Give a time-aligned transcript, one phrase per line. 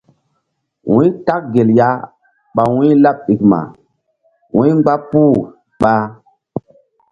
[0.91, 1.89] Wu̧y tak gel ya
[2.55, 3.59] ɓa wu̧y̧-laɓ ɗikma
[4.55, 5.35] wu̧y mgba puh
[5.79, 5.93] ɓa.